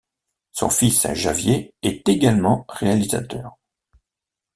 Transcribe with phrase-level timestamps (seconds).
[0.51, 3.55] Son fils Javier est également réalisateur.